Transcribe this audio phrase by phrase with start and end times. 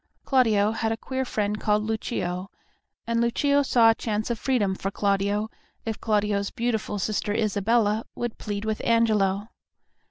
[0.25, 2.49] Claudio had a queer friend called Lucio,
[3.05, 5.47] and Lucio saw a chance of freedom for Claudio
[5.85, 9.49] if Claudio's beautiful sister Isabella would plead with Angelo.